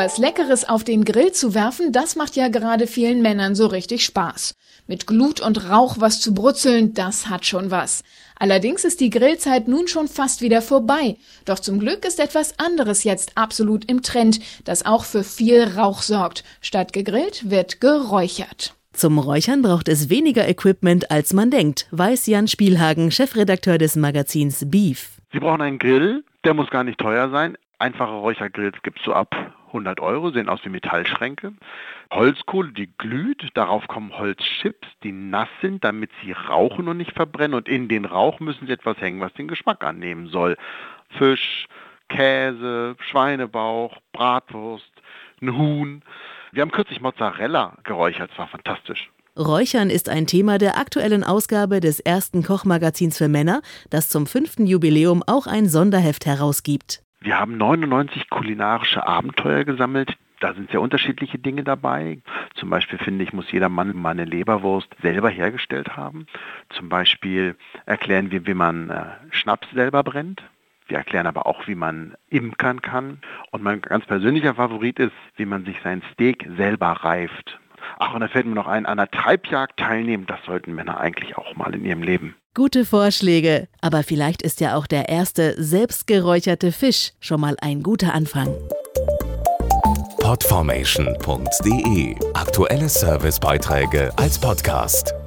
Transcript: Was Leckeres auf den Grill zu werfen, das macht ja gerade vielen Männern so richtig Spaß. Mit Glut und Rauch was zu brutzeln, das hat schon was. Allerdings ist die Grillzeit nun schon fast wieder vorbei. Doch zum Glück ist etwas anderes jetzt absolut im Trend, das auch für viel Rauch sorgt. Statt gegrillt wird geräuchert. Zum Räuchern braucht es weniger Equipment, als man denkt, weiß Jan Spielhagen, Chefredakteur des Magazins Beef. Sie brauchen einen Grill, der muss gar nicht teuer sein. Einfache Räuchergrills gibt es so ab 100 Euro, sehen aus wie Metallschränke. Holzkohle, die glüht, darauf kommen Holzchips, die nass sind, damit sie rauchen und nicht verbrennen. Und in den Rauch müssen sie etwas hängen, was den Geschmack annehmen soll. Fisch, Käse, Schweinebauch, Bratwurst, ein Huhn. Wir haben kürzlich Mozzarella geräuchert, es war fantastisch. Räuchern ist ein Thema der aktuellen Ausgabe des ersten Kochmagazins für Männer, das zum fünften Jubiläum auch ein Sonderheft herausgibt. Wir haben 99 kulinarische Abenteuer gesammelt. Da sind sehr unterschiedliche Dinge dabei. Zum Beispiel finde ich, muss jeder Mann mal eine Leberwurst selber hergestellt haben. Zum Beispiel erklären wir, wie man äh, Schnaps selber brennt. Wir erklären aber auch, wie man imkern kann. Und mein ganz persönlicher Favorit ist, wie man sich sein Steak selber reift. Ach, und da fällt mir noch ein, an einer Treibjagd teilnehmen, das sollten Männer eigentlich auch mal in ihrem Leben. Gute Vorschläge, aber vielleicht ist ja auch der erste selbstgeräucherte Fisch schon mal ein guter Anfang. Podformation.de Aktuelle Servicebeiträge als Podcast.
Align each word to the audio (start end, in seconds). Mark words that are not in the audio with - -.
Was 0.00 0.16
Leckeres 0.16 0.68
auf 0.68 0.84
den 0.84 1.04
Grill 1.04 1.32
zu 1.32 1.56
werfen, 1.56 1.90
das 1.90 2.14
macht 2.14 2.36
ja 2.36 2.46
gerade 2.46 2.86
vielen 2.86 3.20
Männern 3.20 3.56
so 3.56 3.66
richtig 3.66 4.04
Spaß. 4.04 4.54
Mit 4.86 5.08
Glut 5.08 5.40
und 5.40 5.68
Rauch 5.70 5.96
was 5.98 6.20
zu 6.20 6.34
brutzeln, 6.34 6.94
das 6.94 7.28
hat 7.28 7.44
schon 7.44 7.72
was. 7.72 8.04
Allerdings 8.38 8.84
ist 8.84 9.00
die 9.00 9.10
Grillzeit 9.10 9.66
nun 9.66 9.88
schon 9.88 10.06
fast 10.06 10.40
wieder 10.40 10.62
vorbei. 10.62 11.16
Doch 11.46 11.58
zum 11.58 11.80
Glück 11.80 12.04
ist 12.04 12.20
etwas 12.20 12.60
anderes 12.60 13.02
jetzt 13.02 13.36
absolut 13.36 13.90
im 13.90 14.02
Trend, 14.02 14.38
das 14.64 14.86
auch 14.86 15.04
für 15.04 15.24
viel 15.24 15.64
Rauch 15.64 16.02
sorgt. 16.02 16.44
Statt 16.60 16.92
gegrillt 16.92 17.50
wird 17.50 17.80
geräuchert. 17.80 18.76
Zum 18.92 19.18
Räuchern 19.18 19.62
braucht 19.62 19.88
es 19.88 20.08
weniger 20.08 20.48
Equipment, 20.48 21.10
als 21.10 21.32
man 21.32 21.50
denkt, 21.50 21.88
weiß 21.90 22.28
Jan 22.28 22.46
Spielhagen, 22.46 23.10
Chefredakteur 23.10 23.78
des 23.78 23.96
Magazins 23.96 24.70
Beef. 24.70 25.20
Sie 25.32 25.40
brauchen 25.40 25.62
einen 25.62 25.80
Grill, 25.80 26.22
der 26.44 26.54
muss 26.54 26.70
gar 26.70 26.84
nicht 26.84 27.00
teuer 27.00 27.30
sein. 27.30 27.58
Einfache 27.80 28.12
Räuchergrills 28.12 28.76
gibt 28.84 29.00
es 29.00 29.04
so 29.04 29.12
ab 29.12 29.34
100 29.68 30.00
Euro, 30.00 30.30
sehen 30.30 30.48
aus 30.48 30.60
wie 30.64 30.68
Metallschränke. 30.68 31.52
Holzkohle, 32.12 32.72
die 32.72 32.90
glüht, 32.98 33.48
darauf 33.54 33.86
kommen 33.88 34.16
Holzchips, 34.16 34.88
die 35.02 35.12
nass 35.12 35.48
sind, 35.60 35.84
damit 35.84 36.10
sie 36.22 36.32
rauchen 36.32 36.88
und 36.88 36.96
nicht 36.96 37.12
verbrennen. 37.12 37.54
Und 37.54 37.68
in 37.68 37.88
den 37.88 38.04
Rauch 38.04 38.40
müssen 38.40 38.66
sie 38.66 38.72
etwas 38.72 39.00
hängen, 39.00 39.20
was 39.20 39.32
den 39.34 39.48
Geschmack 39.48 39.84
annehmen 39.84 40.28
soll. 40.28 40.56
Fisch, 41.16 41.66
Käse, 42.08 42.96
Schweinebauch, 43.10 43.96
Bratwurst, 44.12 44.92
ein 45.40 45.56
Huhn. 45.56 46.02
Wir 46.52 46.62
haben 46.62 46.70
kürzlich 46.70 47.00
Mozzarella 47.00 47.76
geräuchert, 47.84 48.30
es 48.32 48.38
war 48.38 48.48
fantastisch. 48.48 49.10
Räuchern 49.38 49.88
ist 49.88 50.08
ein 50.08 50.26
Thema 50.26 50.58
der 50.58 50.78
aktuellen 50.78 51.22
Ausgabe 51.22 51.78
des 51.78 52.00
ersten 52.00 52.42
Kochmagazins 52.42 53.16
für 53.16 53.28
Männer, 53.28 53.62
das 53.88 54.08
zum 54.08 54.26
fünften 54.26 54.66
Jubiläum 54.66 55.22
auch 55.24 55.46
ein 55.46 55.68
Sonderheft 55.68 56.26
herausgibt. 56.26 57.02
Wir 57.20 57.38
haben 57.38 57.56
99 57.56 58.30
kulinarische 58.30 59.06
Abenteuer 59.06 59.64
gesammelt. 59.64 60.16
Da 60.40 60.54
sind 60.54 60.70
sehr 60.70 60.80
unterschiedliche 60.80 61.38
Dinge 61.38 61.64
dabei. 61.64 62.18
Zum 62.54 62.70
Beispiel 62.70 62.98
finde 62.98 63.24
ich, 63.24 63.32
muss 63.32 63.50
jeder 63.50 63.68
Mann 63.68 63.96
mal 63.96 64.10
eine 64.10 64.24
Leberwurst 64.24 64.88
selber 65.02 65.28
hergestellt 65.28 65.96
haben. 65.96 66.26
Zum 66.70 66.88
Beispiel 66.88 67.56
erklären 67.86 68.30
wir, 68.30 68.46
wie 68.46 68.54
man 68.54 68.90
äh, 68.90 69.04
Schnaps 69.30 69.68
selber 69.72 70.04
brennt. 70.04 70.44
Wir 70.86 70.98
erklären 70.98 71.26
aber 71.26 71.46
auch, 71.46 71.66
wie 71.66 71.74
man 71.74 72.14
imkern 72.28 72.82
kann. 72.82 73.18
Und 73.50 73.64
mein 73.64 73.82
ganz 73.82 74.06
persönlicher 74.06 74.54
Favorit 74.54 75.00
ist, 75.00 75.12
wie 75.36 75.44
man 75.44 75.64
sich 75.64 75.76
sein 75.82 76.02
Steak 76.12 76.48
selber 76.56 76.92
reift. 76.92 77.58
Ach, 78.00 78.14
und 78.14 78.20
da 78.20 78.28
fällt 78.28 78.46
mir 78.46 78.54
noch 78.54 78.68
ein, 78.68 78.86
an 78.86 78.98
einer 78.98 79.10
Treibjagd 79.10 79.76
teilnehmen, 79.76 80.24
das 80.26 80.38
sollten 80.46 80.72
Männer 80.74 81.00
eigentlich 81.00 81.36
auch 81.36 81.56
mal 81.56 81.74
in 81.74 81.84
ihrem 81.84 82.02
Leben. 82.02 82.36
Gute 82.54 82.84
Vorschläge, 82.84 83.66
aber 83.80 84.04
vielleicht 84.04 84.42
ist 84.42 84.60
ja 84.60 84.76
auch 84.76 84.86
der 84.86 85.08
erste 85.08 85.60
selbstgeräucherte 85.62 86.70
Fisch 86.70 87.12
schon 87.20 87.40
mal 87.40 87.56
ein 87.60 87.82
guter 87.82 88.14
Anfang. 88.14 88.54
Podformation.de 90.20 92.14
Aktuelle 92.34 92.88
Servicebeiträge 92.88 94.12
als 94.16 94.38
Podcast. 94.40 95.17